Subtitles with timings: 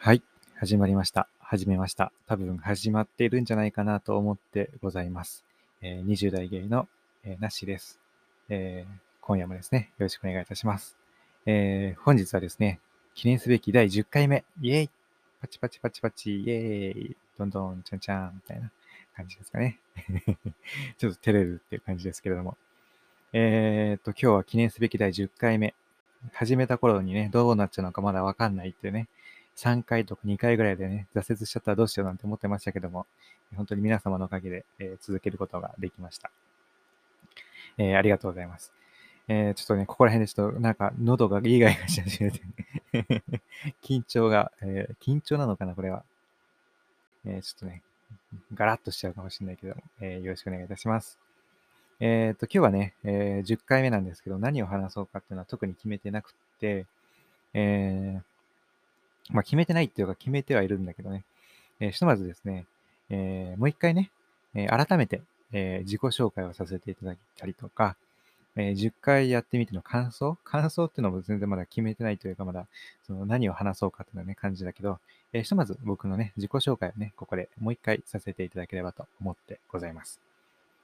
[0.00, 0.22] はい、
[0.54, 1.28] 始まりました。
[1.40, 2.12] 始めました。
[2.28, 5.44] 多分始まっているんじゃないかなと思ってございます。
[5.82, 6.86] えー20代ゲイの、
[7.24, 7.98] えーなしです、
[8.48, 10.96] えー今夜もですね、よろしくお願いいたします。
[11.46, 12.78] えー本日はですね、
[13.16, 14.90] 記念すべき第10回目、イエイ
[15.40, 18.70] パチパチパチパチ、イエーイどんどん、ちゃんちゃんみたいな
[19.16, 19.80] 感じですかね。
[20.96, 22.56] ちょっと照れるっていう感じですけれども。
[23.32, 25.74] えーっと、今日は記念すべき第10回目。
[26.32, 29.08] 始めた頃にね、どうなっちゃうのかまだわかんないっていうね、
[29.58, 33.06] 3回とか2回ぐらいでね、挫折しちゃったらどうしようなんて思ってましたけども、
[33.56, 36.30] 本当に皆様のおかげで、えー続けることができました。
[37.76, 38.72] えーありがとうございます。
[39.26, 42.40] えーちょっとね、ここら辺でちょっとなんか喉がイガイガし始めて、
[43.82, 46.04] 緊張が、えー緊張なのかな、これは。
[47.24, 47.82] えちょっとね、
[48.54, 51.18] ガラッとしちゃうかもしれないけども、えよろしくお願いいたします。
[51.98, 56.86] えっと、今日はね、え10回目なんですけど、何を話そうかっていうのは特に決めてなくって、
[57.54, 58.37] えー
[59.30, 61.24] まあ、決めてないっていうか決めてはいるんだけどね、
[61.80, 62.64] えーひとまずですね、
[63.10, 64.10] えーもう一回ね、
[64.54, 65.20] えー改めて、
[65.52, 67.96] えー自己紹介をさせていただいたりとか、
[68.56, 70.36] えー10回やってみての感想？
[70.44, 72.66] 感想っていうのも全然まだ決めてないというか、まだ
[73.06, 74.98] その何を話そうかっていうのはね、感じだけど、
[75.32, 80.20] えーひとまず僕のね、自己紹介をね、ここでもう一回させていただければと思ってございます。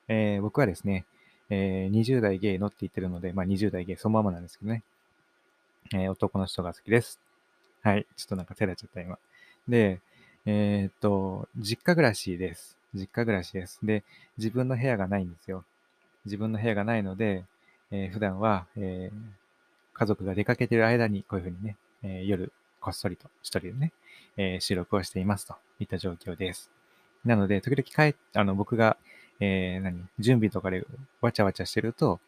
[0.08, 1.04] えー僕はですね、
[1.50, 4.82] えー20代ゲイのって言ってるので、まあ20代ゲイそのままなんですけどね、
[5.92, 7.18] えー男の人が好きです。
[7.84, 8.06] はい。
[8.16, 9.18] ちょっとなんか照れちゃった今。
[9.68, 10.00] で、
[10.46, 12.76] えーっと、実家暮らしです。
[12.94, 13.78] 実家暮らしです。
[13.82, 14.02] で、
[14.38, 15.64] 自分の部屋がないんですよ。
[16.26, 17.44] 自分の部屋がないので、
[17.92, 19.18] えー普段は、えー
[19.94, 23.92] 家族が出かけてる間にこういうふうにね、えー夜こっそりと一人でね、
[24.38, 26.70] え収録をしていますといった状況です。
[27.24, 28.96] なので、時々帰あの、僕が、
[29.40, 30.86] え何、準備とかで
[31.22, 32.20] わちゃわちゃしてると、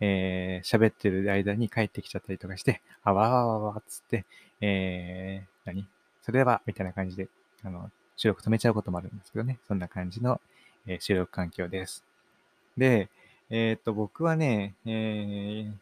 [0.00, 4.24] えー喋ってる間に帰ってきちゃったりとかして、あわわわわわっつって、
[4.62, 5.86] えー、何？
[6.22, 7.28] それでは、みたいな感じで、
[7.62, 9.58] あの、収録止めちゃうこともあるんですけどね。
[9.68, 10.40] そんな感じの、
[10.86, 12.04] えー収録環境です。
[12.78, 13.10] で、
[13.50, 15.72] えーっと、僕はね、えー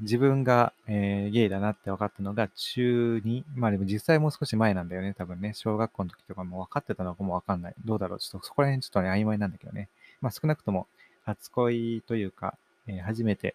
[0.00, 3.44] 自分が、えーゲイだなって分かったのが中2。
[3.54, 5.14] まあでも実際もう少し前なんだよね。
[5.16, 5.52] 多分ね。
[5.54, 7.74] 小学校の時とかも分かってたのかも分かんない。
[7.84, 8.18] どうだろう？
[8.18, 9.88] ちょっとそこら辺ちょっとね、曖昧なんだけどね。
[10.20, 10.88] まあ少なくとも
[11.24, 12.58] 初恋というか、
[12.88, 13.54] えー初めて、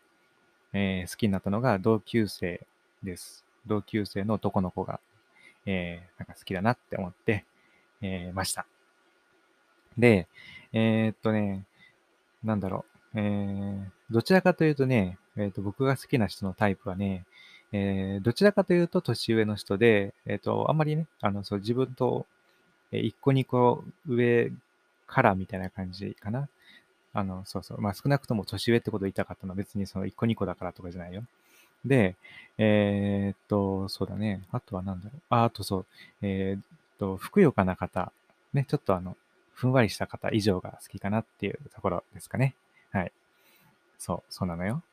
[0.71, 2.61] えー好きになったのが同級生
[3.03, 3.43] です。
[3.67, 4.99] 同級生の男の子が、
[5.65, 7.45] えーなんか好きだなって思って、
[8.01, 8.65] えーました。
[9.97, 10.27] で、
[10.73, 11.65] えーっとね、
[12.43, 12.85] なんだろ
[13.15, 13.19] う。
[13.19, 17.25] えーどちらかというとね、えーっと僕が好きな人のタイプはね、
[17.73, 22.25] えーどちらかというと年上の人で、えーっと、あんまりね、あの、そう、自分と、
[22.91, 24.51] え1個2個上
[25.07, 26.49] からみたいな感じかな。
[27.13, 27.81] あの、そうそう。
[27.81, 31.23] まあ少なくとも年上ってことを言いたかったのは別にその1個2個だからとかじゃないよ。
[31.85, 32.15] で、
[32.57, 34.41] えーっと、そうだね。
[34.51, 35.21] あとはなんだろう。
[35.29, 35.85] あ、あとそう。
[36.21, 36.63] えーっ
[36.99, 38.11] と、ふくよかな方。
[38.53, 39.15] ね、ちょっとあの、
[39.53, 42.55] ふんわりした方以上が好きかなっていうところですかね。
[42.91, 43.11] はい。
[43.99, 44.83] そう、そうなのよ。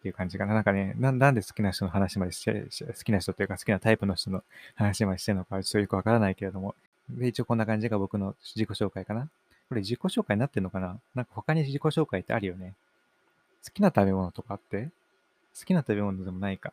[0.00, 0.54] っていう感じかな。
[0.54, 4.42] なんかね、ななんで好きな人の話までして、好きな人というか好きなタイプの人の
[4.74, 6.74] 話までしてるのかちょっとよくわからないけれども。
[7.10, 9.28] で、一応こんな感じが僕の自己紹介かな。
[9.68, 12.74] これ自己紹介になってんのかななんか他に自己紹介ってあるよね。
[13.64, 14.90] 好きな食べ物とかあって？
[15.58, 16.72] 好きな食べ物でもないか。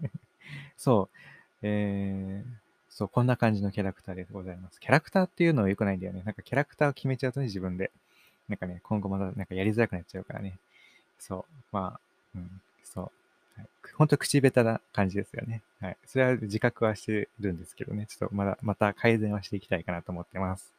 [0.76, 1.18] そう。
[1.62, 2.50] えー、
[2.90, 4.80] そう、こんな感じのキャラクターでございます。
[4.80, 6.22] キャラクターっていうのは良くないんだよね。
[6.24, 7.90] なんかキャラクターを決めちゃうとね、自分で。
[8.48, 10.58] なんかね、今後またなんかやりづらくなっちゃうからね。
[11.18, 11.54] そう。
[11.72, 12.00] まあ、
[12.34, 13.10] うん、そう。
[13.56, 15.62] はい、本当口下手な感じですよね。
[15.80, 15.96] はい。
[16.06, 18.06] それは自覚はしてるんですけどね。
[18.06, 20.72] ちょっとまだ、また改善はしていきたいかなと思ってます。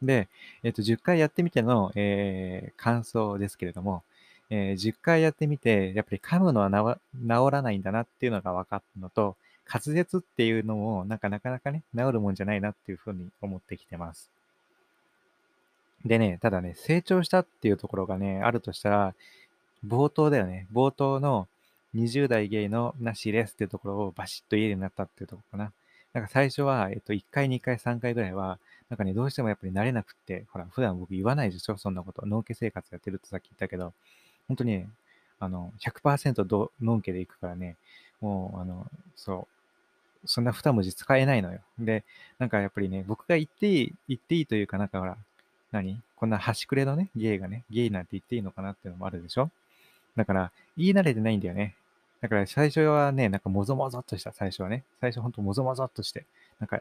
[0.00, 0.28] で、
[0.62, 4.02] えっ、と、10回やってみての、えー感想ですけれども、
[4.50, 14.30] えー10回やってみて、やっぱり噛むのは治らないんだなっていうのが分かったのと、滑舌っていうのも、なんかなかなかね、治るもんじゃないなっていうふうに思ってきてます。
[16.04, 19.14] でね、ただね、成長したっていうところがね、あるとしたら、
[19.86, 20.66] 冒頭だよね。
[20.72, 21.48] 冒頭の
[21.94, 25.72] 20代ゲイのなしですっていうところをバシッと言えるようになったっていうところかな。
[26.12, 28.58] なんか最初は、えっと、1回、2回、3回ぐらいは、
[28.90, 32.24] なんかね、どうしてもやっぱり慣れなくって、ほら、普段僕言わないでしょ、そんなこと。
[32.26, 33.92] 脳家生活やってるってさっき言ったけど、
[34.48, 34.88] 本当にね、
[35.40, 37.76] あの、100%ど脳家で行くからね、
[38.20, 38.86] もう、あの、
[39.16, 39.46] そ
[40.24, 41.60] う、そんな二文字使えないのよ。
[41.78, 42.04] で、
[42.38, 45.16] なんかやっぱりね、僕が言っていい、言っていいというかなんかほら、
[45.72, 46.00] 何？
[46.16, 49.50] こんな端くれのね、ゲイがね、ゲイなんて言っていいのかなっていうのもあるでしょ？
[50.16, 51.74] だから、言い慣れてないんだよね。
[52.20, 54.82] だから最初はね、なんかもぞもぞっとした、最初はね。
[55.00, 56.24] 最初ほんともぞもぞっとして、
[56.60, 56.80] なんか、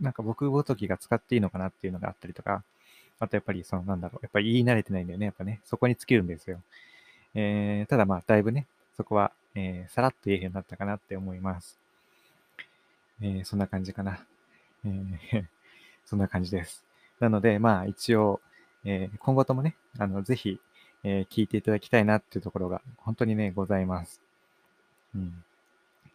[0.00, 2.62] なんか僕ごときが使っていいのかなっていうのがあったりとか、
[3.18, 5.60] あとやっぱりそのなんだろう、やっぱり言い慣れてないんだよね、やっぱね。
[5.66, 6.62] そこに尽きるんですよ。
[7.34, 8.66] えー、ただまあ、だいぶね、
[8.96, 11.78] そこは、えー、さらっと言えるようになったかなって思います。
[13.22, 14.24] えー、そんな感じかな。
[14.84, 15.46] えー、
[16.06, 16.84] そんな感じです。
[17.18, 18.40] なので、まあ一応、
[18.84, 20.60] えー、今後ともね、あの、ぜひ、
[21.04, 24.20] えー、聞いていただきたいなっていうところが本当にね、ございます。
[25.14, 25.44] うん。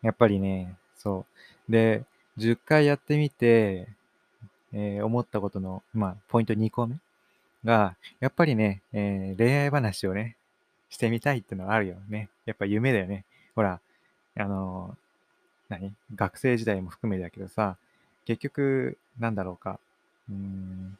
[0.02, 1.26] やっぱりね、そ
[1.68, 1.72] う。
[1.72, 2.06] で、
[2.38, 3.88] 10回やってみて、
[4.74, 6.98] えー、思ったことの、まあ、ポイント2個目
[7.64, 10.36] が、やっぱりね、えー、恋愛話をね、
[10.90, 12.30] してみたいってのはあるよね。
[12.46, 13.26] やっぱ夢だよね。
[13.56, 13.80] ほら、
[14.38, 14.98] あの、
[15.70, 15.94] 何？
[16.14, 17.78] 学生時代も含めだけどさ、
[18.26, 19.80] 結局、なんだろうか。
[20.30, 20.98] うん、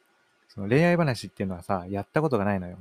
[0.48, 2.78] その恋愛話っていうのはさ、やったことがないのよ。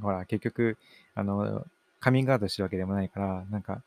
[0.00, 0.76] ほら、結局、
[1.14, 1.66] あの、
[2.00, 3.82] カミングアウトしてるわけでもないから、なんか、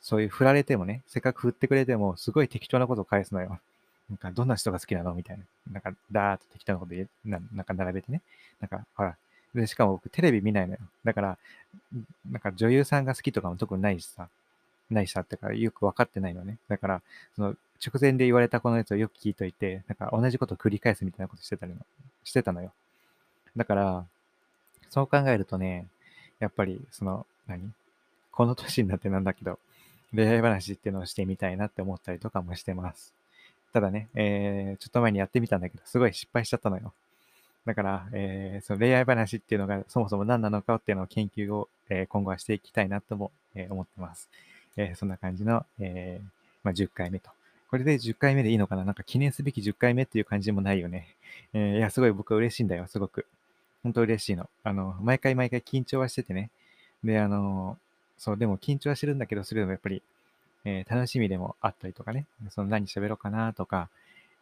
[0.00, 3.58] そういう振られてもね、せっかく振ってくれても、すごい適当なことを返すのよ。
[4.08, 5.12] なんか、どんな人が好きなの？
[5.14, 5.44] みたいな。
[5.72, 8.22] なんか、だーっと適当なこと言え、ななんか並べてね。
[8.60, 9.16] なんか、ほら。
[9.54, 10.78] で、しかも僕、テレビ見ないのよ。
[11.04, 11.38] だから、
[12.30, 14.28] なんか女優さんが好きとかも特にないしさ。
[14.90, 16.58] ないしさってか、よく分かってないのね。
[16.68, 17.02] だから、
[17.36, 21.74] その、直前で言われたこのやつをよく聞いといて、なんか同じことを繰り返すみたいなことしてたの
[22.24, 22.72] してたのよ。
[23.56, 24.06] だから、
[24.90, 25.86] そう考えるとね、
[26.40, 27.72] やっぱり、その、何？
[28.32, 29.58] この年になってなんだけど、
[30.14, 33.14] 恋愛話っていうのをしてみたいなって思ったりとかもしてます。
[33.72, 36.92] ただね、えー、ちょっと前にやってみたんだけど、すごい失敗しちゃったのよ。
[37.66, 44.28] だから、えー、その恋愛話っていうのがそもそも何なのかっていうのを研究を、えー、今後はしていきたいなとも、えー、思ってます。
[44.76, 46.20] えそんな感じの、え
[46.62, 47.30] まあ、10回目と。
[47.70, 48.84] これで10回目でいいのかな？
[48.84, 51.08] なんか記念すべき10回目っていう感じもないよね。
[51.52, 53.26] えいや、すごい僕は嬉しいんだよ、すごく。
[53.82, 54.48] 本当嬉しいの。
[54.62, 56.50] あの、毎回毎回緊張はしててね。
[57.02, 57.76] で、あの、
[58.16, 60.02] そう、でも緊張はしてるんだけど、それでもやっぱり
[60.64, 63.88] えー、楽しみでもあったりとかね、その何喋ろうかなとか、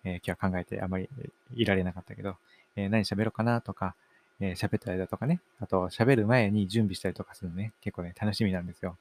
[0.04, 1.08] えー、今日は考えてあまり
[1.54, 2.36] いられなかったけど、
[2.78, 3.94] え、何喋ろうかなとか、
[4.40, 8.96] え喋ったりだとかね、あと喋る前に準備したりとかするのね、結構ね、楽しみなんですよ。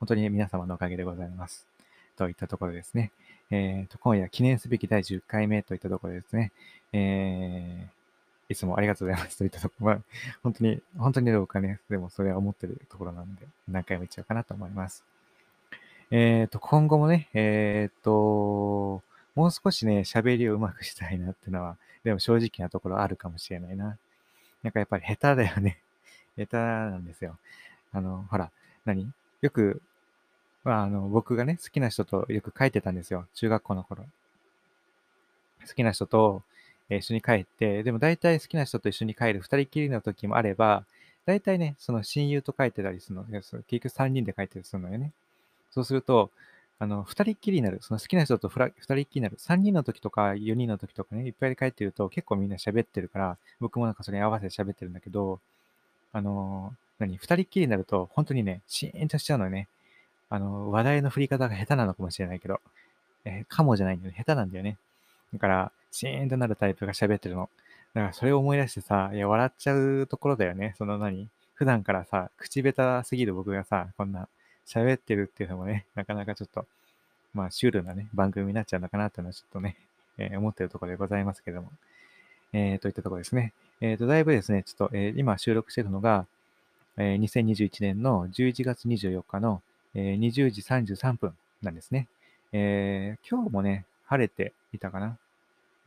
[0.00, 1.66] 本当に、ね、皆様のおかげでございます。
[2.16, 3.10] といったところですね。
[3.50, 6.52] えー、と、今夜記念すべき第10回目といったところですね。
[6.92, 9.98] えー、いつもありがとうございますといったところ、まあ、
[10.42, 15.04] 本当に、本当にどうかね、でもそれは思ってるところなんで、何回も言っちゃうかなと思います。
[16.10, 19.02] えっ、ー、と、今後もね、えっ、ー、と、
[19.34, 23.98] もう少しね、喋りをうまくしたいなっていうのは、でも正直なところあるかもしれないな。
[24.62, 25.78] なんかやっぱり下手だよね。
[26.36, 27.38] 下手なんですよ。
[27.92, 28.50] あの、ほら、
[28.84, 29.10] 何？
[29.40, 29.82] よく、
[30.64, 33.26] まあ、あの、僕がね、好きな人とよく帰ってたんですよ。
[33.34, 34.04] 中学校の頃。
[35.66, 36.42] 好きな人と、
[36.90, 40.84] 一緒に帰って、でも大体好きな人と一緒に帰る二人きりの時もあれば、
[41.26, 43.24] 大体ね、その親友と帰ってたりするの。
[43.24, 45.12] 結局三人で帰ってたりするのよね。
[45.70, 46.30] そうすると、
[46.78, 47.78] あの、二人っきりになる。
[47.82, 49.36] その好きな人と二人っきりになる。
[49.38, 55.40] 三人の時とか四人の時とかね、いっぱいで帰ってると結構みんな喋ってるから、僕もなんかそれに合わせて喋ってるんだけど、
[56.12, 59.68] あの何二人っきりになると、本当にね、シーンとしちゃうのよね。
[60.30, 62.60] あの、話題の振り方が下手なのかもしれないけど、
[63.24, 64.18] えー、かもじゃないんだよね。
[64.18, 64.76] 下手なんだよね。
[65.32, 67.48] だから、シーンとなるタイプが喋ってるの。
[67.94, 70.74] だからそれを思い出してさ、いや、笑っちゃうところだよね。
[70.76, 74.28] その何普段からさ、口下手すぎる僕がさ、こんな
[74.66, 76.66] 喋ってるっていうのもね、 なかなかちょっと、
[77.32, 79.76] まあ、シュールなね、番組になっちゃうのかなっていうのはちょっとね、
[80.18, 81.70] えー、思ってるところでございますけども。
[82.56, 83.52] えー、といったところですね。
[83.80, 86.24] えっ、ー、と、だいぶですね、ちょっと、えー、今収録してるのが、
[86.96, 89.60] えー、2021年の11月24日の、
[89.96, 92.06] えー、20時33分なんですね。
[92.52, 95.18] えー、今日もね、晴れていたかな。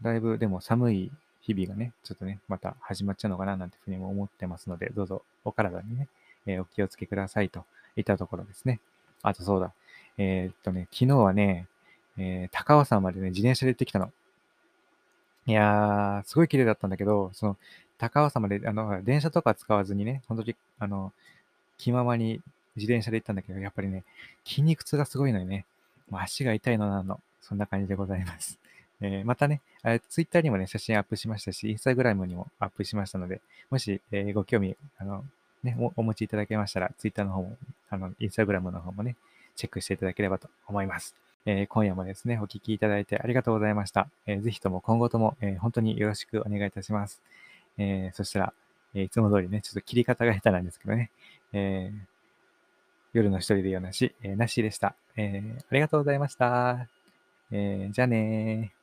[0.01, 6.10] だいぶでも寒い日々がね、ちょっとね、また始まっちゃうのかななんていうふうにも思ってますので、どうぞお体にね、
[6.46, 7.63] えー、お気をつけくださいと
[7.98, 8.80] いたところですね。
[9.22, 9.74] あとそうだ。
[10.18, 11.68] えー、っとね、昨日はね、
[12.18, 14.12] えー、高尾山までね、自転車で行ってきたの。
[15.46, 17.58] いやー、すごい綺麗だったんだけど、その、
[17.98, 21.13] 高尾山まで、あの、電車とか使わずにね、本当に、あの、
[21.77, 22.42] 気ままに
[22.75, 24.04] 自転車で行ったんだけど、やっぱりね、
[24.46, 25.66] 筋肉痛がすごいのよね。
[26.10, 27.20] もう足が痛いのなの。
[27.42, 28.60] そんな感じでございます。
[29.00, 29.62] えー、またね、
[30.10, 35.24] ツイッターにもね、写真アップしましたし、インスタグラムにもアップしましたので、もし、えー、ご興味、あの、
[35.64, 37.58] ね、お持ちいただけましたら、ツイッターの方も、
[37.90, 39.16] あの、インスタグラムの方もね、
[39.56, 41.16] チェックしていただければと思います。
[41.46, 44.08] えー、今夜もですね、お聴きいただいてありがとうございました。
[44.26, 47.22] えー、ぜひとも今後とも、えー、本当によろしくお願いいたします。
[47.78, 48.54] えそしたら、
[48.96, 51.12] えいつも通りね、ちょっと切り方が下手なんですけどね、
[51.54, 51.92] え
[53.14, 56.88] 夜の一人でよなし、えなしでした、えありがとうございました。
[57.52, 58.76] えじゃあねー。